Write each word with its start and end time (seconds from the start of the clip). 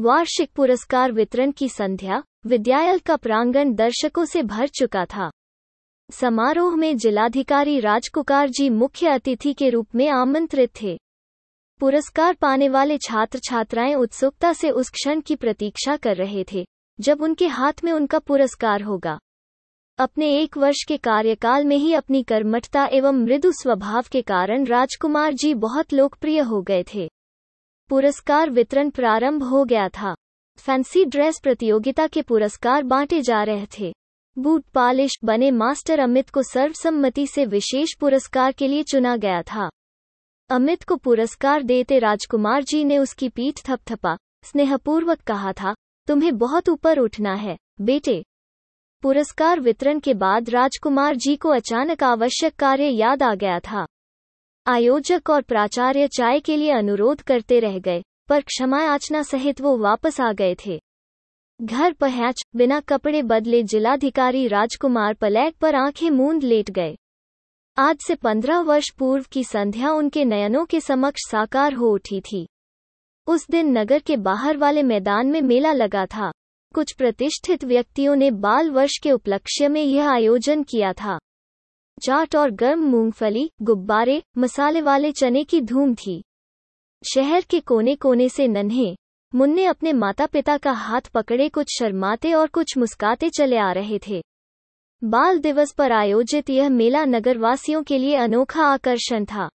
वार्षिक 0.00 0.50
पुरस्कार 0.56 1.12
वितरण 1.12 1.50
की 1.50 1.68
संध्या 1.68 2.22
विद्यालय 2.46 2.98
का 2.98 3.16
प्रांगण 3.16 3.74
दर्शकों 3.74 4.24
से 4.24 4.42
भर 4.42 4.66
चुका 4.66 5.04
था। 5.04 5.30
समारोह 6.10 6.76
में 6.76 6.96
जिलाधिकारी 6.96 7.80
राजकुकार 7.80 8.48
जी 8.48 8.70
मुख्य 8.70 9.08
अतिथि 9.08 9.52
के 9.52 9.70
रूप 9.70 9.86
में 9.94 10.08
आमंत्रित 10.08 10.70
थे। 10.82 10.98
पुरस्कार 11.80 12.34
पाने 12.34 12.68
वाले 12.68 12.98
छात्र 12.98 13.38
छात्राएँ 13.38 13.94
उत्सुकता 13.94 14.52
से 14.52 14.70
उस 14.70 14.90
क्षण 14.90 15.20
की 15.20 15.36
प्रतीक्षा 15.36 15.96
कर 15.96 16.16
रहे 16.16 16.44
थे, 16.52 16.66
जब 17.00 17.22
उनके 17.22 17.46
हाथ 17.46 17.84
में 17.84 17.92
उनका 17.92 18.18
पुरस्कार 18.18 18.82
होगा। 18.82 19.18
अपने 19.98 20.36
एक 20.38 20.56
वर्ष 20.56 20.84
के 20.88 20.96
कार्यकाल 20.96 21.64
में 21.64 21.76
ही 21.76 21.94
अपनी 21.94 22.22
कर्मठता 22.22 22.88
एवं 22.92 23.24
मृदु 23.24 23.52
स्वभाव 23.52 24.04
के 24.12 24.22
कारण 24.22 24.64
राजकुमार 24.64 25.32
जी 25.32 25.54
बहुत 25.54 25.92
लोकप्रिय 25.92 26.40
हो 26.40 26.62
गए 26.62 26.84
थे। 26.94 27.10
पुरस्कार 27.88 28.50
वितरण 28.50 28.90
प्रारंभ 28.90 29.42
हो 29.42 29.64
गया 29.64 29.88
था। 29.88 30.14
फैंसी 30.58 31.04
ड्रेस 31.04 31.40
प्रतियोगिता 31.42 32.06
के 32.06 32.22
पुरस्कार 32.22 32.82
बांटे 32.82 33.20
जा 33.20 33.42
रहे 33.42 33.66
थे। 33.78 33.92
बूट 34.38 34.64
पालिश 34.64 35.18
बने 35.24 35.50
मास्टर 35.50 35.98
अमित 35.98 36.30
को 36.30 36.42
सर्वसम्मति 36.42 37.26
से 37.26 37.44
विशेष 37.44 37.94
पुरस्कार 37.94 38.52
के 38.52 38.68
लिए 38.68 38.82
चुना 38.82 39.16
गया 39.16 39.42
था। 39.42 39.70
अमित 40.50 40.82
को 40.82 40.96
पुरस्कार 40.96 41.62
देते 41.62 41.98
राजकुमार 41.98 42.62
जी 42.62 42.84
ने 42.84 42.98
उसकी 42.98 43.28
पीठ 43.28 43.60
थपथपा। 43.68 44.16
स्नेहपूर्वक 44.44 45.20
कहा 45.20 45.52
था, 45.52 45.74
तुम्हें 46.06 46.38
बहुत 46.38 46.68
ऊपर 46.68 46.98
उठना 46.98 47.34
है, 47.34 47.56
बेटे। 47.80 48.24
पुरस्कार 49.02 49.60
वितरण 49.60 50.00
के 50.00 50.14
बाद 50.14 50.50
राजकुमार 50.50 51.16
जी 51.16 51.36
को 51.36 51.48
अचानक 51.48 52.02
आवश्यक 52.02 52.54
कार्य 52.54 52.88
याद 52.88 53.22
आ 53.22 53.34
गया 53.34 53.60
था। 53.60 53.86
आयोजक 54.68 55.30
और 55.30 55.42
प्राचार्य 55.42 56.08
चाय 56.08 56.40
के 56.40 56.56
लिए 56.56 56.70
अनुरोध 56.70 57.22
करते 57.22 57.60
रह 57.60 57.78
गए, 57.78 58.02
पर 58.28 58.40
क्षमा 58.40 58.82
याचना 58.82 59.22
सहित 59.22 59.60
वो 59.60 59.76
वापस 59.78 60.20
आ 60.20 60.32
गए 60.32 60.56
थे। 60.66 60.80
घर 61.62 61.92
पहुँच, 61.92 62.42
बिना 62.56 62.80
कपड़े 62.80 63.22
बदले 63.22 63.62
जिलाधिकारी 63.62 64.48
राजकुमार 64.48 65.14
पलैक 65.14 65.56
पर 65.56 65.74
आँखें 65.74 66.10
मूंद 66.10 66.42
लेट 66.42 66.70
गए। 66.70 66.96
आज 67.78 67.98
से 68.06 68.14
पंद्रह 68.14 68.60
वर्ष 68.60 68.90
पूर्व 68.90 69.24
की 69.32 69.44
संध्या 69.44 69.92
उनके 69.92 70.24
नयनों 70.24 70.64
के 70.64 70.80
समक्ष 70.80 71.30
साकार 71.30 71.72
हो 71.72 71.86
उठी 71.86 72.20
थी। 72.20 72.48
उस 73.26 73.46
दिन 73.50 73.78
नगर 73.78 73.98
के 73.98 74.16
बाहर 74.16 74.56
वाले 74.56 74.82
मैदान 74.82 75.26
में 75.26 75.42
मेला 75.42 75.72
लगा 75.72 76.06
था। 76.06 76.30
कुछ 76.74 76.92
प्रतिष्ठित 76.92 77.64
व्यक्तियों 77.64 78.16
ने 78.16 78.30
बाल 78.30 78.70
वर्ष 78.70 78.98
के 79.02 79.12
उपलक्ष्य 79.12 79.68
में 79.68 79.82
यह 79.82 80.10
आयोजन 80.10 80.62
किया 80.62 80.92
था। 80.92 81.18
चाट 81.98 82.36
और 82.36 82.50
गर्म 82.50 82.80
मूंगफली, 82.80 83.50
गुब्बारे, 83.62 84.22
मसाले 84.38 84.80
वाले 84.80 85.12
चने 85.12 85.44
की 85.44 85.60
धूम 85.60 85.94
थी। 85.94 86.24
शहर 87.14 87.44
के 87.50 87.60
कोने 87.60 87.96
कोने 87.96 88.28
से 88.28 88.48
नन्हे। 88.48 88.96
मुन्ने 89.34 89.64
अपने 89.64 89.92
माता 89.92 90.26
पिता 90.26 90.56
का 90.56 90.72
हाथ 90.72 91.00
पकड़े 91.00 91.48
कुछ 91.48 91.66
शर्माते 91.78 92.32
और 92.32 92.46
कुछ 92.46 92.78
मुस्काते 92.78 93.30
चले 93.30 93.56
आ 93.56 93.72
रहे 93.72 93.98
थे। 94.08 94.22
बाल 95.04 95.38
दिवस 95.38 95.72
पर 95.72 95.92
आयोजित 95.92 96.50
यह 96.50 96.68
मेला 96.68 97.04
नगरवासियों 97.04 97.82
के 97.82 97.98
लिए 97.98 98.16
अनोखा 98.16 98.62
आकर्षण 98.62 99.24
था। 99.24 99.50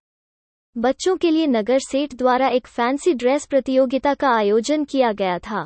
बच्चों 0.77 1.17
के 1.17 1.31
लिए 1.31 1.47
नगर 1.47 1.80
सेठ 1.80 2.16
द्वारा 2.16 2.47
एक 2.47 2.67
फैंसी 2.67 3.14
ड्रेस 3.14 3.45
प्रतियोगिता 3.45 4.14
का 4.14 4.30
आयोजन 4.30 4.83
किया 4.83 5.11
गया 5.11 5.39
था। 5.39 5.66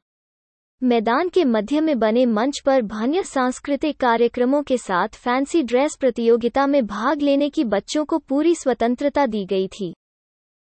मैदान 0.84 1.30
के 1.30 1.44
मध्य 1.46 1.82
में 1.82 2.00
बने 2.00 2.26
मंच 2.26 2.60
पर 2.66 2.82
भान्य 2.82 3.24
सांस्कृतिक 3.24 4.00
कार्यक्रमों 4.00 4.64
के 4.64 4.78
साथ 4.78 5.08
फैंसी 5.08 5.64
ड्रेस 5.64 5.96
प्रतियोगिता 6.00 6.68
में 6.68 6.86
भाग 6.86 7.22
लेने 7.22 7.50
की 7.50 7.64
बच्चों 7.64 8.06
को 8.06 8.18
पूरी 8.18 8.56
स्वतंत्रता 8.56 9.26
दी 9.26 9.46
गई 9.46 9.68
थी। 9.68 9.94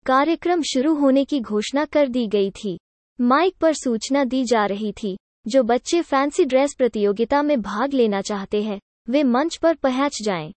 कार्यक्रम 0.07 0.63
शुरू 0.63 0.95
होने 0.95 1.25
की 1.25 1.41
घोषणा 1.41 1.85
कर 1.85 2.09
दी 2.09 2.27
गई 2.27 2.51
थी। 2.51 2.79
माइक 3.21 3.57
पर 3.61 3.73
सूचना 3.73 4.25
दी 4.25 4.45
जा 4.45 4.67
रही 4.67 4.93
थी, 4.93 5.17
जो 5.47 5.63
बच्चे 5.63 6.03
फैंसी 6.03 6.45
ड्रेस 6.45 6.75
प्रतियोगिता 6.75 7.43
में 7.43 7.63
भाग 7.63 7.95
लेना 7.95 8.21
चाहते 8.21 8.63
हैं, 8.63 8.81
वे 9.09 9.23
मंच 9.23 9.57
पर 9.57 9.75
पहुँच 9.75 10.19
जाएँ। 10.23 10.53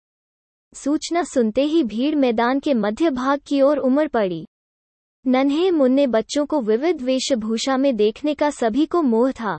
सूचना 0.73 1.23
सुनते 1.23 1.63
ही 1.63 1.83
भीड़ 1.83 2.15
मैदान 2.15 2.59
के 2.59 2.73
मध्य 2.73 3.09
भाग 3.09 3.39
की 3.47 3.61
ओर 3.61 3.77
उमड़ 3.77 4.07
पड़ी। 4.07 4.47
नन्हे 5.27 5.71
मुन्ने 5.71 6.07
बच्चों 6.07 6.45
को 6.45 6.61
विविध 6.61 7.01
वेशभूषा 7.01 7.77
में 7.77 7.95
देखने 7.95 8.33
का 8.33 8.49
सभी 8.49 8.85
को 8.85 9.01
मोह 9.01 9.31
था। 9.31 9.57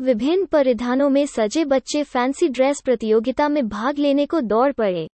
विभिन्न 0.00 0.46
परिधानों 0.46 1.08
में 1.10 1.26
सजे 1.26 1.64
बच्चे 1.64 2.02
फैंसी 2.02 2.48
ड्रेस 2.48 2.80
प्रतियोगिता 2.84 3.48
में 3.48 3.68
भाग 3.68 3.98
लेने 3.98 4.26
को 4.26 4.40
दौड़ 4.40 4.72
पड़े। 4.72 5.08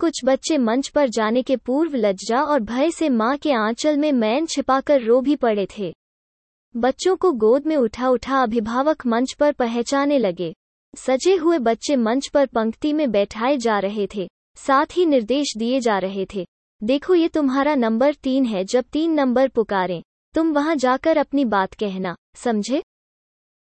कुछ 0.00 0.20
बच्चे 0.24 0.58
मंच 0.58 0.88
पर 0.88 1.08
जाने 1.08 1.42
के 1.42 1.56
पूर्व 1.56 1.96
लज्जा 1.96 2.42
और 2.42 2.60
भय 2.60 2.90
से 2.90 3.08
माँ 3.08 3.36
के 3.36 3.52
आंचल 3.52 3.96
में 3.96 4.12
मैन 4.12 4.46
छिपाकर 4.46 5.00
रो 5.00 5.20
भी 5.20 5.36
पड़े 5.36 5.68
थे। 5.78 5.94
बच्चों 6.76 7.16
को 7.16 7.32
गोद 7.32 7.66
में 7.66 7.76
उठा 7.76 8.08
उठा 8.08 8.42
अभिभावक 8.42 9.06
मंच 9.06 9.32
पर 9.32 9.52
पहचाने 9.52 10.18
लगे। 10.18 10.54
सजे 10.94 11.36
हुए 11.36 11.58
बच्चे 11.58 11.96
मंच 11.96 12.28
पर 12.28 12.46
पंक्ति 12.46 12.92
में 12.92 13.10
बैठाए 13.10 13.56
जा 13.56 13.78
रहे 13.78 14.08
थे। 14.14 14.28
साथ 14.56 14.86
ही 14.92 15.06
निर्देश 15.06 15.54
दिए 15.56 15.80
जा 15.80 15.98
रहे 15.98 16.26
थे। 16.34 16.46
देखो 16.82 17.14
ये 17.14 17.28
तुम्हारा 17.28 17.74
नंबर 17.74 18.14
तीन 18.14 18.44
है, 18.44 18.64
जब 18.64 18.84
तीन 18.92 19.12
नंबर 19.12 19.48
पुकारें, 19.48 20.02
तुम 20.34 20.52
वहाँ 20.52 20.76
जाकर 20.76 21.16
अपनी 21.16 21.44
बात 21.44 21.74
कहना, 21.74 22.16
समझे? 22.34 22.82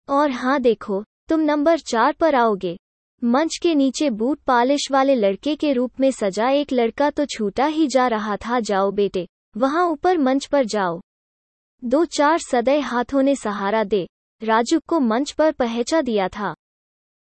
और 0.09 0.31
हाँ 0.31 0.59
देखो, 0.61 1.03
तुम 1.29 1.39
नंबर 1.39 1.79
चार 1.79 2.13
पर 2.13 2.35
आओगे। 2.35 2.77
मंच 3.23 3.57
के 3.61 3.75
नीचे 3.75 4.09
बूट 4.09 4.39
पालिश 4.39 4.87
वाले 4.91 5.15
लड़के 5.15 5.55
के 5.55 5.73
रूप 5.73 5.99
में 5.99 6.11
सजा 6.11 6.49
एक 6.49 6.73
लड़का 6.73 7.09
तो 7.09 7.25
छूटा 7.25 7.65
ही 7.65 7.87
जा 7.87 8.07
रहा 8.07 8.37
था, 8.37 8.59
जाओ 8.59 8.91
बेटे, 8.91 9.27
वहाँ 9.57 9.87
ऊपर 9.87 10.17
मंच 10.17 10.45
पर 10.45 10.65
जाओ। 10.65 11.01
दो 11.83 12.05
चार 12.05 12.37
सदै 12.37 12.79
हाथों 12.79 13.21
ने 13.21 13.35
सहारा 13.35 13.83
दे, 13.83 14.07
राजू 14.41 14.79
को 14.87 14.99
मंच 14.99 15.31
पर 15.31 15.51
पहचा 15.51 16.01
दिया 16.01 16.27
था। 16.27 16.55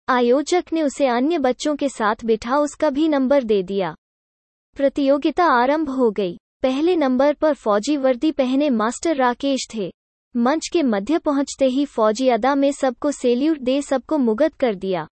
आयोजक 0.09 0.65
ने 0.73 0.83
उसे 0.83 1.07
अन्य 1.07 1.37
बच्चों 1.37 1.75
के 1.75 1.89
साथ 1.89 2.25
बिठा, 2.25 2.57
उसका 2.57 2.89
भी 2.89 3.07
नंबर 3.07 3.43
दे 3.43 3.63
दिया। 3.63 3.95
प्रतियोगिता 4.75 5.45
आरंभ 5.45 5.89
हो 5.89 6.11
गई। 6.11 6.37
पहले 6.61 6.95
नंबर 6.95 7.33
पर 7.33 7.53
फौजी 7.53 7.97
वर्दी 7.97 8.31
पहने 8.31 8.69
मास्टर 8.69 9.15
राकेश 9.15 9.67
थे। 9.75 9.91
मंच 10.35 10.67
के 10.73 10.83
मध्य 10.83 11.17
पहुँचते 11.17 11.65
ही 11.65 11.85
फौजी 11.85 12.29
अदा 12.29 12.55
में 12.55 12.71
सबको 12.71 13.11
सेल्यूट 13.11 13.59
दे 13.59 13.81
सबको 13.81 14.17
मुगत 14.17 14.53
कर 14.53 14.75
दिया। 14.75 15.07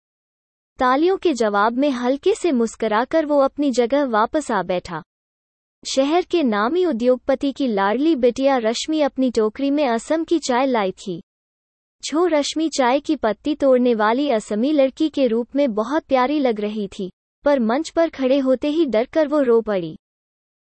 तालियों 0.80 1.18
के 1.18 1.34
जवाब 1.34 1.78
में 1.78 1.90
हल्के 1.90 2.34
से 2.36 2.52
मुस्कराकर 2.52 3.26
वो 3.26 3.40
अपनी 3.40 3.72
जगह 3.72 4.06
वापस 4.06 4.52
आ 4.52 4.64
बैठा। 4.64 5.02
शहर 5.84 6.22
के 6.22 6.44
नामी 6.44 6.86
उद्योगपति 6.86 7.52
की 7.52 7.68
लाडली 7.68 8.16
बेटिया 8.16 8.58
रश्मि 8.58 9.02
अपनी 9.02 9.32
टोकरी 9.32 9.72
में 9.72 9.88
असम 9.88 10.24
की 10.24 10.40
चाय 10.40 10.66
लाई 10.66 10.92
थी। 10.92 11.22
छो 12.04 12.26
रश्मि 12.26 12.70
चाय 12.70 13.00
की 13.00 13.16
पत्ती 13.16 13.56
तोड़ने 13.56 13.96
वाली 13.96 14.30
असमी 14.30 14.72
लड़की 14.72 15.10
के 15.10 15.28
रूप 15.28 15.56
में 15.56 15.74
बहुत 15.74 16.04
प्यारी 16.04 16.40
लग 16.40 16.60
रही 16.60 16.88
थी। 16.88 17.12
पर 17.48 17.60
मंच 17.60 17.90
पर 17.90 18.10
खड़े 18.10 18.40
होते 18.40 18.68
ही 18.68 18.86
डर 18.86 19.06
कर 19.06 19.28
वो 19.28 19.42
रो 19.42 19.62
पड़ी। 19.62 19.98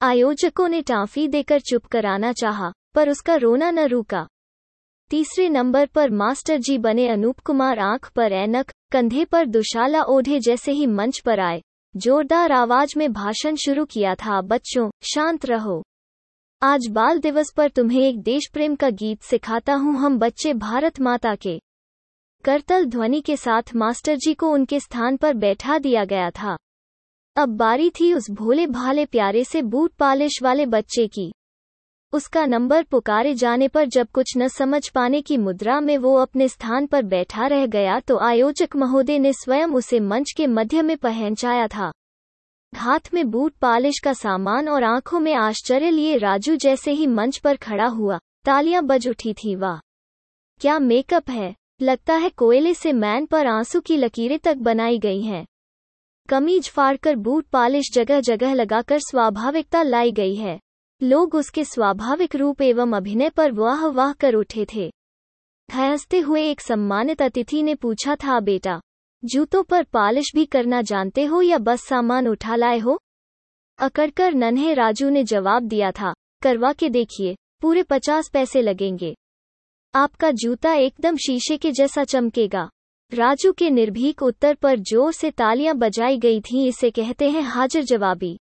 आयोजकों 0.01 0.67
ने 0.67 0.81
टाफी 0.81 1.27
देकर 1.27 1.59
चुप 1.59 1.85
कराना 1.85 2.31
चाहा, 2.33 2.71
पर 2.95 3.09
उसका 3.09 3.35
रोना 3.35 3.71
न 3.71 3.79
रुका। 3.79 4.27
तीसरे 5.09 5.49
नंबर 5.49 5.85
पर 5.85 6.09
मास्टर 6.09 6.57
जी 6.57 6.77
बने 6.77 7.07
अनूप 7.07 7.39
कुमार 7.39 7.79
आँख 7.79 8.11
पर 8.11 8.31
ऐनक 8.31 8.71
कंधे 8.91 9.25
पर 9.25 9.45
दुशाला 9.45 10.01
ओढ़े 10.03 10.39
जैसे 10.39 10.71
ही 10.71 10.87
मंच 10.87 11.19
पर 11.19 11.39
आए। 11.39 11.61
जोरदार 11.95 12.51
आवाज़ 12.51 12.93
में 12.97 13.11
भाषण 13.13 13.55
शुरू 13.55 13.85
किया 13.85 14.15
था 14.15 14.41
बच्चों 14.41 14.89
शांत 15.03 15.45
रहो। 15.45 15.83
आज 16.61 16.87
बाल 16.91 17.19
दिवस 17.19 17.53
पर 17.57 17.69
तुम्हें 17.69 18.01
एक 18.01 18.21
देश 18.21 18.49
प्रेम 18.53 18.75
का 18.75 18.89
गीत 18.89 19.21
सिखाता 19.21 19.73
हूँ 19.73 19.97
हम 19.97 20.19
बच्चे 20.19 20.53
भारत 20.53 20.99
माता 20.99 21.35
के। 21.35 21.59
करतल 22.43 22.85
ध्वनि 22.85 23.21
के 23.21 23.37
साथ 23.37 23.75
मास्टर 23.75 24.15
जी 24.15 24.33
को 24.33 24.51
उनके 24.51 24.79
स्थान 24.79 25.17
पर 25.17 25.33
बैठा 25.33 25.77
दिया 25.77 26.05
गया 26.05 26.29
था। 26.31 26.57
अब 27.35 27.49
बारी 27.49 27.89
थी 27.89 28.13
उस 28.13 28.29
भोले 28.31 28.67
भाले 28.67 29.05
प्यारे 29.05 29.43
से 29.43 29.61
बूट 29.61 29.91
पालिश 29.93 30.39
वाले 30.43 30.65
बच्चे 30.65 31.07
की। 31.07 31.31
उसका 32.13 32.45
नंबर 32.45 32.83
पुकारे 32.83 33.33
जाने 33.33 33.67
पर 33.67 33.85
जब 33.85 34.07
कुछ 34.07 34.33
न 34.37 34.47
समझ 34.47 34.87
पाने 34.89 35.21
की 35.21 35.37
मुद्रा 35.37 35.79
में 35.79 35.97
वो 35.97 36.15
अपने 36.15 36.47
स्थान 36.47 36.85
पर 36.85 37.03
बैठा 37.03 37.47
रह 37.47 37.65
गया 37.65 37.99
तो 37.99 38.17
आयोजक 38.17 38.75
महोदय 38.75 39.19
ने 39.19 39.33
स्वयं 39.33 39.67
उसे 39.67 39.99
मंच 39.99 40.33
के 40.37 40.47
मध्य 40.47 40.81
में 40.81 40.97
पहचाया 40.97 41.67
था। 41.67 41.91
हाथ 42.73 43.13
में 43.13 43.29
बूट 43.31 43.53
पालिश 43.53 43.99
का 43.99 44.13
सामान 44.13 44.69
और 44.69 44.83
आँखों 44.83 45.19
में 45.19 45.33
आश्चर्य 45.33 45.89
लिए 45.89 46.17
राजू 46.17 46.55
जैसे 46.55 46.91
ही 46.91 47.07
मंच 47.07 47.37
पर 47.37 47.55
खड़ा 47.55 47.85
हुआ, 47.85 48.19
तालियाँ 48.45 48.83
बज 48.83 49.07
उठी 49.07 49.33
थी, 49.33 49.55
वाह! 49.55 49.79
क्या 50.61 50.79
मेकअप 50.79 51.29
है? 51.29 51.55
लगता 51.81 52.15
है 52.15 52.29
कोयले 52.29 52.73
से 52.73 52.93
मैन 52.93 53.25
पर 53.25 53.47
आँसू 53.47 53.81
की 53.81 53.97
लकीरें 53.97 54.39
तक 54.39 54.57
बनाई 54.57 54.99
गई 54.99 55.21
हैं। 55.21 55.45
कमीज 56.29 56.69
फाड़कर 56.69 57.15
बूट 57.15 57.45
पालिश 57.45 57.85
जगह 57.93 58.19
जगह 58.19 58.53
लगाकर 58.53 58.99
स्वाभाविकता 58.99 59.83
लाई 59.83 60.11
गई 60.11 60.35
है। 60.35 60.59
लोग 61.03 61.35
उसके 61.35 61.63
स्वाभाविक 61.63 62.35
रूप 62.35 62.61
एवं 62.61 62.91
अभिनय 62.91 63.29
पर 63.29 63.51
वाह 63.51 63.87
वाह 63.87 64.13
कर 64.13 64.33
उठे 64.33 64.65
थे। 64.73 64.91
हँसते 65.73 66.19
हुए 66.19 66.43
एक 66.43 66.61
सम्मानित 66.61 67.21
अतिथि 67.21 67.63
ने 67.63 67.75
पूछा, 67.75 68.15
था 68.15 68.39
बेटा, 68.39 68.81
जूतों 69.25 69.63
पर 69.63 69.83
पालिश 69.83 70.31
भी 70.35 70.45
करना 70.45 70.81
जानते 70.81 71.25
हो 71.25 71.41
या 71.41 71.57
बस 71.57 71.81
सामान 71.81 72.27
उठा 72.27 72.55
लाए 72.55 72.79
हो? 72.79 72.99
अकड़कर 73.77 74.33
नन्हे 74.33 74.73
राजू 74.73 75.09
ने 75.09 75.23
जवाब 75.23 75.63
दिया, 75.63 75.91
था, 75.91 76.13
करवा 76.41 76.73
के 76.73 76.89
देखिए, 76.89 77.35
पूरे 77.61 77.83
पचास 77.83 78.29
पैसे 78.33 78.61
लगेंगे। 78.61 79.15
आपका 79.95 80.31
जूता 80.31 80.73
एकदम 80.73 81.15
शीशे 81.15 81.57
के 81.57 81.71
जैसा 81.71 82.03
चमकेगा। 82.03 82.69
राजू 83.13 83.53
के 83.53 83.69
निर्भीक 83.69 84.23
उत्तर 84.23 84.55
पर 84.55 84.79
ज़ोर 84.79 85.11
से 85.11 85.31
तालियाँ 85.31 85.75
बजाई 85.75 86.17
गई 86.17 86.41
थीं, 86.41 86.67
इसे 86.67 86.91
कहते 86.91 87.29
हैं 87.29 87.41
हाजिर 87.41 87.83
जवाबी। 87.83 88.39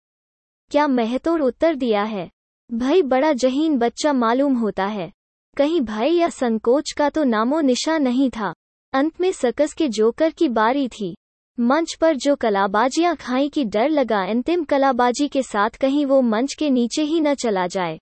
क्या 0.71 0.87
महतोर 0.87 1.41
उत्तर 1.41 1.75
दिया 1.75 2.03
है? 2.03 2.29
भाई, 2.73 3.01
बड़ा 3.01 3.33
जहीन 3.33 3.77
बच्चा 3.77 4.13
मालूम 4.13 4.53
होता 4.53 4.85
है। 4.85 5.11
कहीं 5.57 5.81
भय 5.81 6.09
या 6.09 6.29
संकोच 6.29 6.91
का 6.91 7.09
तो 7.09 7.23
नामो 7.23 7.61
निशा 7.61 7.97
नहीं 7.97 8.29
था। 8.29 8.53
अंत 8.93 9.21
में 9.21 9.31
सकस 9.31 9.73
के 9.73 9.87
जोकर 9.87 10.29
की 10.29 10.49
बारी 10.49 10.87
थी। 10.87 11.15
मंच 11.59 11.97
पर 12.01 12.15
जो 12.15 12.35
कलाबाजियाँ 12.35 13.15
खाई 13.15 13.49
की 13.49 13.65
डर 13.65 13.89
लगा, 13.89 14.23
अंतिम 14.23 14.63
कलाबाजी 14.63 15.27
के 15.27 15.43
साथ 15.43 15.69
कहीं 15.69 16.05
वो 16.05 16.21
मंच 16.21 16.53
के 16.53 16.69
नीचे 16.69 17.03
ही 17.03 17.21
न 17.21 17.33
चला 17.33 17.67
जाए। 17.67 17.99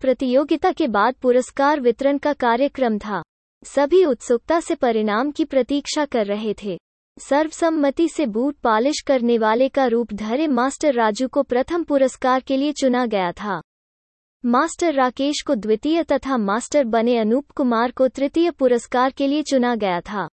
प्रतियोगिता 0.00 0.72
के 0.72 0.88
बाद 0.88 1.14
पुरस्कार 1.14 1.80
वितरण 1.80 2.18
का 2.18 2.32
कार्यक्रम 2.32 2.98
था। 2.98 3.22
सभी 3.64 4.04
उत्सुकता 4.04 4.60
से 4.60 4.74
परिणाम 4.74 5.30
की 5.30 5.44
प्रतीक्षा 5.44 6.04
कर 6.04 6.26
रहे 6.26 6.54
थे। 6.64 6.78
सर्वसम्मति 7.18 8.08
से 8.08 8.26
बूट 8.26 8.56
पॉलिश 8.56 9.00
करने 9.06 9.38
वाले 9.38 9.68
का 9.68 9.86
रूप 9.86 10.12
धरे 10.12 10.46
मास्टर 10.46 10.94
राजू 10.94 11.28
को 11.28 11.42
प्रथम 11.42 11.84
पुरस्कार 11.84 12.40
के 12.40 12.56
लिए 12.56 12.72
चुना 12.72 13.06
गया 13.06 13.32
था। 13.32 13.60
मास्टर 14.44 14.94
राकेश 14.94 15.42
को 15.46 15.54
द्वितीय 15.54 16.02
तथा 16.02 16.36
मास्टर 16.36 16.84
बने 16.84 17.18
अनूप 17.18 17.50
कुमार 17.50 17.90
को 17.90 18.08
तृतीय 18.08 18.50
पुरस्कार 18.50 19.10
के 19.10 19.26
लिए 19.26 19.42
चुना 19.42 19.74
गया 19.76 20.00
था। 20.00 20.28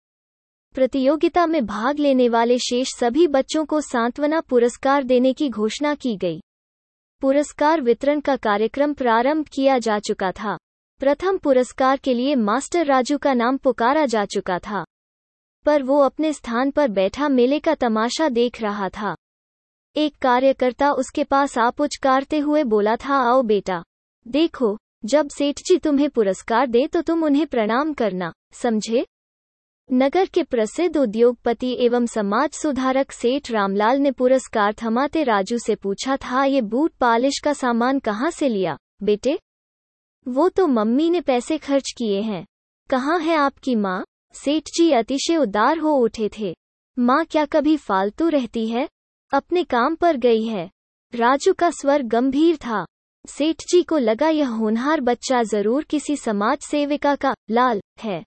प्रतियोगिता 0.76 1.46
में 1.46 1.66
भाग 1.66 2.00
लेने 2.00 2.30
वाले 2.30 2.58
शेष 2.58 2.88
सभी 2.96 3.28
बच्चों 3.28 3.66
को 3.66 3.81
सांत्वना 3.81 4.40
पुरस्कार 4.40 5.04
देने 5.04 5.34
की 5.34 5.50
घोषणा 5.50 5.94
की 5.96 6.18
गई। 6.18 6.42
पुरस्कार 7.22 7.81
वितरण 7.81 8.20
का 8.20 8.36
कार्यक्रम 8.36 8.94
प्रारंभ 8.94 9.48
किया 9.48 9.78
जा 9.78 10.00
चुका 10.00 10.31
था। 10.31 10.58
प्रथम 11.00 11.38
पुरस्कार 11.38 11.98
के 11.98 12.13
लिए 12.13 12.36
मास्टर 12.36 12.86
राजू 12.86 13.18
का 13.18 13.34
नाम 13.34 13.57
पुकारा 13.57 14.06
जा 14.06 14.25
चुका 14.25 14.57
था। 14.60 14.84
पर 15.66 15.84
वो 15.84 16.00
अपने 16.00 16.34
स्थान 16.34 16.72
पर 16.72 16.88
बैठा 16.88 17.30
मेले 17.30 17.60
का 17.60 17.75
तमाशा 17.75 18.30
देख 18.30 18.62
रहा 18.62 18.90
था। 18.90 19.16
एक 19.96 20.16
कार्यकर्ता 20.22 20.92
उसके 20.92 21.24
पास 21.24 21.57
आप 21.57 21.81
उचकारते 21.81 22.40
हुए 22.40 22.63
बोला, 22.63 22.96
था, 22.96 23.16
आओ 23.16 23.42
बेटा। 23.42 23.84
देखो, 24.28 24.78
जब 25.06 25.30
सेठ 25.30 25.60
जी 25.60 25.78
तुम्हें 25.78 26.10
पुरस्कार 26.10 26.68
दे 26.68 26.86
तो 26.88 27.02
तुम 27.02 27.24
उन्हें 27.24 27.48
प्रणाम 27.48 27.94
करना, 27.94 28.34
समझे? 28.54 29.06
नगर 29.90 30.25
के 30.25 30.44
प्रसिद्ध 30.44 30.98
उद्योगपति 30.98 31.75
एवं 31.80 32.06
समाज 32.06 32.52
सुधारक 32.52 33.12
सेठ 33.12 33.52
रामलाल 33.52 34.00
ने 34.00 34.12
पुरस्कार 34.12 34.74
थमाते 34.84 35.24
राजू 35.24 35.57
से 35.57 35.75
पूछा, 35.75 36.18
था, 36.18 36.45
ये 36.45 36.62
बूट 36.62 36.92
पालिश 36.92 37.40
का 37.44 37.54
सामान 37.54 38.00
कहाँ 38.00 38.31
से 38.31 38.50
लिया, 38.50 38.78
बेटे? 39.04 39.40
वो 40.30 40.50
तो 40.50 40.68
मम्मी 40.68 41.10
ने 41.10 41.22
पैसे 41.22 41.58
खर्च 41.58 41.92
किए 41.98 42.22
हैं। 42.22 42.46
कहाँ 42.90 43.20
है 43.20 43.36
आपकी 43.36 43.76
माँ? 43.76 44.04
सेठ 44.34 44.64
जी 44.76 44.92
अतिशय 44.92 45.38
उदार 45.38 45.78
हो 45.78 45.94
उठे 45.96 46.30
थे। 46.40 46.56
माँ 47.00 47.26
क्या 47.26 47.46
कभी 47.46 47.78
फालतू 47.78 48.30
रहती 48.30 48.68
है? 48.68 48.88
अपने 49.34 49.64
काम 49.64 49.96
पर 49.96 50.18
गई 50.18 50.44
है। 50.44 50.70
राजू 51.14 51.54
का 51.54 51.70
स्वर 51.70 52.02
गंभीर 52.02 52.58
था। 52.58 52.86
सेठ 53.28 53.62
जी 53.62 53.84
को 53.84 53.98
लगा 53.98 54.30
यह 54.30 54.50
होनहार 54.50 55.02
बच्चा 55.02 55.44
ज़रूर 55.44 55.84
किसी 55.84 56.16
समाज 56.16 56.58
सेविका 56.58 57.16
का 57.16 57.34
लाल 57.52 57.81
है। 58.04 58.24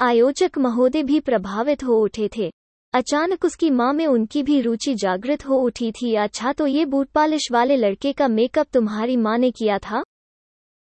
आयोजक 0.00 0.58
महोदय 0.58 1.02
भी 1.02 1.20
प्रभावित 1.20 1.84
हो 1.84 2.00
उठे 2.00 2.28
थे। 2.36 2.50
अचानक 2.94 3.44
उसकी 3.44 3.70
माँ 3.70 3.92
में 3.92 4.06
उनकी 4.06 4.42
भी 4.42 4.60
रुचि 4.60 4.94
जागृत 4.94 5.46
हो 5.46 5.56
उठी 5.56 5.92
थी। 5.92 6.14
अच्छा 6.14 6.52
तो 6.52 6.66
ये 6.66 6.84
बूट 6.84 7.08
पालिश 7.08 7.48
वाले 7.52 7.76
लड़के 7.76 8.12
का 8.12 8.28
मेकअप 8.28 8.66
तुम्हारी 8.72 9.16
माँ 9.16 9.38
ने 9.38 9.50
किया 9.50 9.78
था? 9.78 10.02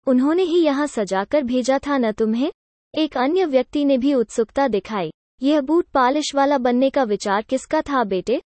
उन्होंने 0.07 0.43
ही 0.43 0.61
यहाँ 0.61 0.87
सजाकर 0.87 1.43
भेजा 1.43 1.79
था 1.79 1.97
न 1.97 2.11
तुम्हें? 2.11 2.51
एक 2.93 3.17
अन्य 3.17 3.45
व्यक्ति 3.45 3.83
ने 3.85 3.97
भी 3.97 4.13
उत्सुकता 4.13 4.67
दिखाई। 4.67 5.11
यह 5.41 5.61
बूट 5.61 5.85
पालिश 5.85 6.31
वाला 6.35 6.57
बनने 6.57 6.89
का 6.89 7.03
विचार 7.03 7.41
किसका 7.41 7.81
था 7.81 8.03
बेटे? 8.03 8.41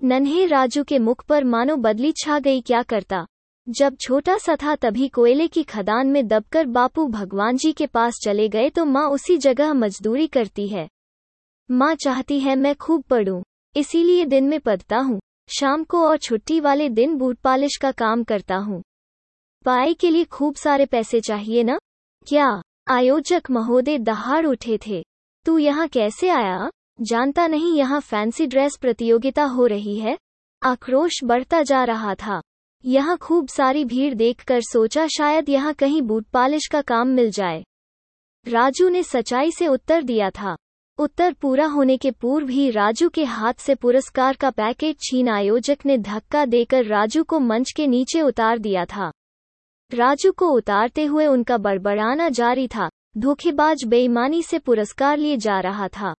नन्हे 0.00 0.46
राजू 0.46 0.84
के 0.84 0.98
मुख 0.98 1.24
पर 1.24 1.44
मानो 1.44 1.76
बदली 1.76 2.12
छा 2.16 2.38
गई 2.38 2.60
क्या 2.60 2.82
करता? 2.82 3.24
जब 3.66 3.96
छोटा 4.00 4.36
सा 4.38 4.56
था 4.56 4.74
तभी 4.74 5.08
कोयले 5.08 5.46
की 5.48 5.62
खदान 5.62 6.06
में 6.06 6.26
दबकर 6.28 6.66
बापू 6.66 7.06
भगवान 7.06 7.56
जी 7.56 7.72
के 7.72 7.86
पास 7.86 8.18
चले 8.24 8.48
गए 8.48 8.68
तो 8.70 8.84
माँ 8.84 9.08
उसी 9.10 9.36
जगह 9.38 9.72
मजदूरी 9.72 10.26
करती 10.26 10.68
है। 10.68 10.88
माँ 11.70 11.94
चाहती 11.94 12.40
है 12.40 12.56
मैं 12.56 12.74
खूब 12.74 13.02
पढ़ूं, 13.02 13.42
इसीलिए 13.76 14.24
दिन 14.24 14.48
में 14.48 14.60
पढ़ता 14.60 14.98
हूँ। 14.98 15.20
शाम 15.50 15.84
को 15.84 16.06
और 16.06 16.16
छुट्टी 16.18 16.60
वाले 16.60 16.88
दिन 16.88 17.16
बूट 17.16 17.38
पालिश 17.38 17.76
का 17.76 17.90
काम 17.92 18.24
करता 18.24 18.56
हूँ। 18.56 18.82
पाई 19.68 19.94
के 19.94 20.10
लिए 20.10 20.24
खूब 20.24 20.54
सारे 20.54 20.86
पैसे 20.86 21.20
चाहिए 21.20 21.62
ना? 21.62 21.78
क्या 22.26 22.62
आयोजक 22.90 23.42
महोदय 23.50 23.98
दहाड़ 23.98 24.46
उठे 24.46 24.78
थे? 24.86 25.02
तू 25.44 25.58
यहाँ 25.58 25.88
कैसे 25.88 26.28
आया? 26.28 26.70
जानता 27.00 27.46
नहीं 27.46 27.76
यहाँ 27.76 28.00
फैंसी 28.00 28.46
ड्रेस 28.46 28.76
प्रतियोगिता 28.76 29.44
हो 29.44 29.66
रही 29.66 29.98
है। 29.98 30.16
आक्रोश 30.62 31.20
बढ़ता 31.24 31.62
जा 31.62 31.84
रहा 31.84 32.14
था। 32.14 32.40
यहाँ 32.84 33.16
खूब 33.16 33.48
सारी 33.48 33.84
भीड़ 33.84 34.14
देखकर 34.14 34.60
सोचा 34.60 35.06
शायद 35.06 35.48
यहाँ 35.48 35.74
कहीं 35.74 36.02
बूट 36.02 36.26
पालिश 36.26 36.66
का 36.66 36.80
काम 36.82 37.08
मिल 37.08 37.30
जाए। 37.30 37.64
राजू 38.46 38.88
ने 38.88 39.02
सच्चाई 39.02 39.50
से 39.50 39.66
उत्तर 39.66 40.02
दिया 40.02 40.30
था। 40.30 40.56
उत्तर 40.98 41.32
पूरा 41.32 41.66
होने 41.66 41.96
के 41.96 42.10
पूर्व 42.10 42.48
ही 42.48 42.70
राजू 42.70 43.08
के 43.08 43.24
हाथ 43.24 43.54
से 43.54 43.74
पुरस्कार 43.74 44.36
का 44.36 44.50
पैकेट 44.50 44.96
छीन 45.00 45.28
आयोजक 45.28 45.86
ने 45.86 45.98
धक्का 45.98 46.44
देकर 46.44 46.84
राजू 46.84 47.24
को 47.24 47.38
मंच 47.38 47.72
के 47.76 47.86
नीचे 47.86 48.20
उतार 48.20 48.58
दिया 48.58 48.84
था। 48.84 49.12
राजू 49.92 50.32
को 50.32 50.48
उतारते 50.48 51.04
हुए 51.04 51.26
उनका 51.26 51.56
बड़बड़ाना 51.58 52.28
जारी 52.28 52.68
था, 52.68 52.88
धोखेबाज 53.18 53.84
बेईमानी 53.86 54.42
से 54.42 54.58
पुरस्कार 54.58 55.18
लिए 55.18 55.36
जा 55.36 55.60
रहा 55.60 55.88
था। 55.88 56.14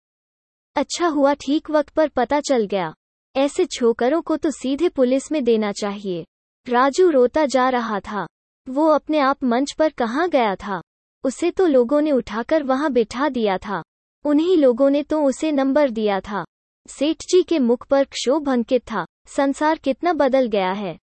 अच्छा 0.77 1.07
हुआ 1.07 1.35
ठीक 1.35 1.71
वक्त 1.71 1.89
पर 1.89 2.09
पता 2.09 2.41
चल 2.41 2.67
गया। 2.67 2.95
ऐसे 3.37 3.65
छोकरों 3.65 4.23
को 4.23 4.37
तो 4.37 4.51
सीधे 4.51 4.89
पुलिस 4.89 5.33
में 5.33 5.45
देना 5.45 5.73
चाहिए। 5.73 6.25
राजू 6.69 7.11
रोता 7.11 7.47
जा 7.47 7.69
रहा 7.69 8.01
था। 8.01 8.27
वो 8.69 8.87
अपने 8.87 9.19
आप 9.19 9.45
मंच 9.45 9.73
पर 9.73 9.89
कहाँ 9.89 10.29
गया 10.29 10.55
था? 10.55 10.81
उसे 11.25 11.51
तो 11.51 11.67
लोगों 11.67 12.01
ने 12.01 12.13
उठाकर 12.13 12.63
वहाँ 12.63 12.93
बिठा 12.93 13.29
दिया 13.29 13.59
था। 13.59 13.83
उन्हीं 14.25 14.57
लोगों 14.57 14.91
ने 14.91 15.03
तो 15.03 15.23
उसे 15.25 15.53
नंबर 15.53 15.91
दिया 15.91 16.21
था। 16.21 16.45
सेठ 16.89 17.17
जी 17.17 17.43
के 17.43 17.59
मुख 17.59 17.87
पर 17.87 18.05
क्षोभ 18.05 18.49
अंकित 18.49 18.83
था। 18.83 19.05
संसार 19.27 19.79
कितना 19.79 20.13
बदल 20.13 20.47
गया 20.47 20.73
है। 20.73 20.99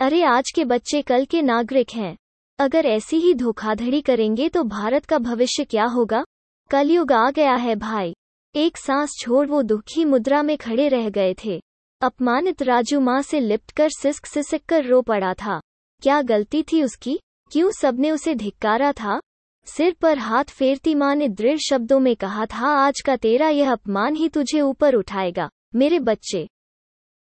अरे 0.00 0.22
आज 0.22 0.50
के 0.54 0.64
बच्चे 0.64 1.02
कल 1.02 1.24
के 1.24 1.42
नागरिक 1.42 1.90
हैं। 1.90 2.16
अगर 2.58 2.86
ऐसी 2.86 3.16
ही 3.16 3.34
धोखाधड़ी 3.34 4.00
करेंगे 4.00 4.48
तो 4.48 4.62
भारत 4.64 5.04
का 5.04 5.18
भविष्य 5.18 5.64
क्या 5.64 5.84
होगा? 5.84 6.24
कलयुग 6.70 7.12
आ 7.12 7.30
गया 7.30 7.54
है 7.54 7.74
भाई। 7.76 8.14
एक 8.54 8.76
सांस 8.76 9.16
छोड़ 9.18 9.46
वो 9.46 9.62
दुखी 9.62 10.04
मुद्रा 10.04 10.42
में 10.42 10.56
खड़े 10.58 10.88
रह 10.88 11.08
गए 11.08 11.34
थे। 11.44 11.60
अपमानित 12.02 12.62
राजू 12.62 13.00
माँ 13.00 13.22
से 13.22 13.40
लिपट 13.40 13.70
कर 13.70 13.88
सिसक 13.88 14.26
सिसक 14.26 14.60
कर 14.68 14.84
रो 14.84 15.02
पड़ा 15.02 15.34
था। 15.34 15.60
क्या 16.02 16.22
गलती 16.22 16.62
थी 16.62 16.82
उसकी? 16.82 17.18
क्यों 17.52 17.70
सबने 17.70 18.10
उसे 18.10 18.34
धिक्कारा 18.34 18.92
था? 18.92 19.20
सिर 19.66 19.96
पर 20.00 20.18
हाथ 20.18 20.44
फेरती 20.44 20.94
माँ 20.94 21.14
ने 21.14 21.28
दृढ़ 21.28 21.58
शब्दों 21.58 22.00
में 22.00 22.16
कहा 22.16 22.46
था, 22.46 22.68
आज 22.68 23.00
का 23.00 23.16
तेरा 23.16 23.48
यह 23.48 23.72
अपमान 23.72 24.14
ही 24.14 24.28
तुझे 24.28 24.60
ऊपर 24.60 24.94
उठाएगा। 24.94 25.50
मेरे 25.74 25.98
बच्चे 25.98 26.48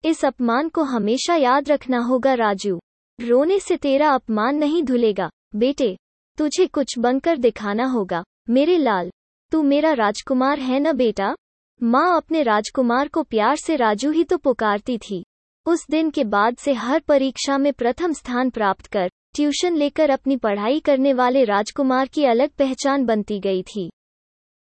इस 0.04 0.24
अपमान 0.24 0.68
को 0.68 0.82
हमेशा 0.82 1.34
याद 1.34 1.68
रखना 1.68 1.98
होगा, 1.98 2.34
राजू। 2.34 2.80
रोने 3.20 3.60
से 3.60 3.76
तेरा 3.76 4.10
अपमान 4.10 4.56
नहीं 4.56 4.82
धुलेगा। 4.82 5.30
बेटे, 5.56 5.96
तुझे 6.38 6.66
कुछ 6.66 6.98
बनकर 6.98 7.36
दिखाना 7.36 7.84
होगा। 7.84 8.24
मेरे 8.50 8.78
लाल, 8.78 9.10
तू 9.50 9.62
मेरा 9.62 9.92
राजकुमार 9.92 10.58
है 10.58 10.80
न 10.80 10.92
बेटा? 10.92 11.36
माँ 11.82 12.16
अपने 12.16 12.42
राजकुमार 12.42 13.08
को 13.08 13.22
प्यार 13.22 13.56
से 13.56 13.76
राजू 13.76 14.10
ही 14.10 14.24
तो 14.24 14.36
पुकारती 14.36 14.98
थी। 14.98 15.24
उस 15.66 15.86
दिन 15.90 16.10
के 16.10 16.24
बाद 16.24 16.56
से 16.56 16.72
हर 16.72 17.00
परीक्षा 17.00 17.58
में 17.58 17.72
प्रथम 17.72 18.12
स्थान 18.12 18.50
प्राप्त 18.50 18.86
कर, 18.86 19.08
ट्यूशन 19.34 19.76
लेकर 19.76 20.10
अपनी 20.10 20.36
पढ़ाई 20.36 20.80
करने 20.80 21.12
वाले 21.12 21.44
राजकुमार 21.44 22.06
की 22.06 22.24
अलग 22.24 22.50
पहचान 22.50 23.04
बनती 23.04 23.40
गई 23.40 23.62
थी। 23.62 23.90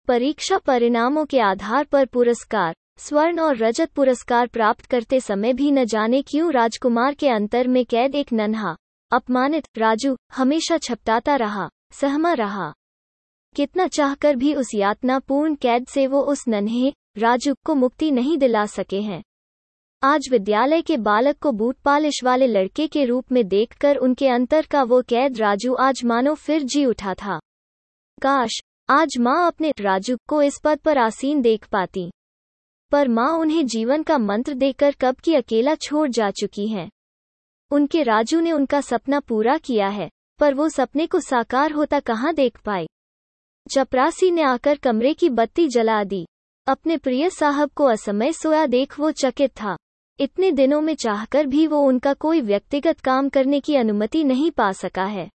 परीक्षा 0.08 0.58
परिणामों 0.58 1.24
के 1.24 1.40
आधार 1.40 1.84
पर 1.84 2.06
पुरस्कार 2.06 2.74
स्वर्ण 2.98 3.40
और 3.40 3.56
रजत 3.56 3.90
पुरस्कार 3.90 4.46
प्राप्त 4.46 4.86
करते 4.86 5.20
समय 5.20 5.52
भी 5.52 5.70
न 5.70 5.84
जाने 5.84 6.22
क्यों 6.22 6.52
राजकुमार 6.52 7.14
के 7.14 7.28
अंतर 7.28 7.68
में 7.68 7.84
कैद 7.84 8.14
एक 8.14 8.32
नन्हा, 8.32 8.76
अपमानित 9.12 9.64
राजू 9.78 10.16
हमेशा 10.32 10.78
छपटाता 10.78 11.36
रहा, 11.36 11.68
सहमा 11.92 12.32
रहा। 12.32 12.72
कितना 13.56 13.86
चाहकर 13.86 14.36
भी 14.36 14.54
उस 14.54 14.74
यातनापूर्ण 14.74 15.54
कैद 15.54 15.86
से 15.86 16.06
वो 16.06 16.22
उस 16.22 16.44
नन्हे 16.48 16.92
राजू 17.18 17.54
को 17.66 17.74
मुक्ति 17.74 18.10
नहीं 18.10 18.38
दिला 18.38 18.64
सके 18.66 19.00
हैं। 19.00 19.22
आज 20.02 20.28
विद्यालय 20.30 20.82
के 20.82 20.96
बालक 20.96 21.38
को 21.38 21.52
बूट 21.52 21.76
पालिश 21.76 22.24
वाले 22.24 22.46
लड़के 22.46 22.86
के 22.86 23.04
रूप 23.04 23.32
में 23.32 23.48
देखकर 23.48 23.96
उनके 23.96 24.28
अंतर 24.28 24.66
का 24.70 24.82
वो 24.82 25.02
कैद 25.02 25.38
राजू 25.38 25.74
आज 25.74 26.04
मानो 26.04 26.34
फिर 26.34 26.62
जी 26.62 26.86
उठा 26.86 27.14
था। 27.14 27.38
काश, 28.22 28.60
आज 28.88 29.18
माँ 29.20 29.46
अपने 29.46 29.72
राजू 29.80 30.16
को 30.28 30.42
इस 30.42 30.60
पद 30.64 30.78
पर 30.78 30.98
आसीन 30.98 31.42
देख 31.42 31.66
पाती। 31.66 32.10
पर 32.92 33.08
माँ 33.08 33.38
उन्हें 33.38 33.66
जीवन 33.66 34.02
का 34.02 34.18
मंत्र 34.18 34.54
देकर 34.54 34.94
कब 35.00 35.14
की 35.14 35.34
अकेला 35.34 35.74
छोड़ 35.74 36.08
जा 36.08 36.30
चुकी 36.30 36.68
हैं। 36.68 36.90
उनके 37.70 38.02
राजू 38.02 38.40
ने 38.40 38.52
उनका 38.52 38.80
सपना 38.80 39.20
पूरा 39.20 39.56
किया 39.56 39.88
है, 39.88 40.10
पर 40.38 40.54
वो 40.54 40.68
सपने 40.68 41.06
को 41.06 41.20
साकार 41.20 41.72
होता 41.72 42.00
कहाँ 42.00 42.34
देख 42.34 42.58
पाए? 42.64 42.86
चपरासी 43.74 44.30
ने 44.30 44.42
आकर 44.42 44.78
कमरे 44.78 45.14
की 45.14 45.28
बत्ती 45.28 45.68
जला 45.68 46.04
दी। 46.04 46.26
अपने 46.66 46.96
प्रिय 46.96 47.30
साहब 47.30 47.70
को 47.70 47.84
असमय 47.84 48.32
सोया 48.32 48.66
देख 48.66 49.00
वो 49.00 49.10
चकित 49.10 49.50
था। 49.50 49.76
इतने 50.20 50.52
दिनों 50.52 50.80
में 50.80 50.94
चाहकर 50.94 51.46
भी 51.46 51.66
वो 51.66 51.82
उनका 51.82 52.14
कोई 52.14 52.40
व्यक्तिगत 52.40 53.00
काम 53.00 53.28
करने 53.28 53.60
की 53.60 53.76
अनुमति 53.76 54.24
नहीं 54.24 54.50
पा 54.50 54.72
सका 54.72 55.04
है। 55.04 55.30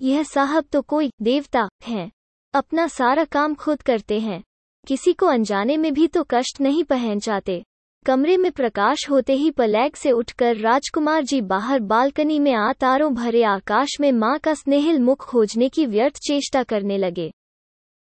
यह 0.00 0.22
साहब 0.22 0.64
तो 0.72 0.82
कोई 0.82 1.10
देवता 1.22 1.68
हैं। 1.82 2.10
अपना 2.54 2.86
सारा 2.86 3.24
काम 3.24 3.54
खुद 3.54 3.82
करते 3.82 4.20
हैं। 4.20 4.42
किसी 4.86 5.12
को 5.12 5.26
अनजाने 5.26 5.76
में 5.76 5.92
भी 5.94 6.06
तो 6.06 6.22
कष्ट 6.30 6.60
नहीं 6.60 6.84
पहचाते 6.84 7.62
कमरे 8.06 8.36
में 8.36 8.52
प्रकाश 8.52 9.10
होते 9.10 9.32
ही 9.32 9.50
पलैग 9.50 9.94
से 9.94 10.10
उठकर 10.10 10.56
राजकुमार 10.56 11.22
जी 11.22 11.40
बाहर 11.40 11.80
बालकनी 11.80 12.38
में 12.38 12.54
आ 12.54 12.72
तारों 12.72 13.14
भरे 13.14 13.42
आकाश 13.42 13.96
में 14.00 14.12
माँ 14.12 14.38
का 14.38 14.54
स्नेहिल 14.54 14.98
मुख 14.98 15.26
खोजने 15.26 15.68
की 15.68 15.86
व्यर्थ 15.86 16.16
चेष्टा 16.16 16.62
करने 16.62 16.98
लगे। 16.98 17.30